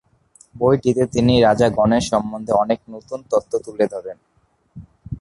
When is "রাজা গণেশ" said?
1.41-2.03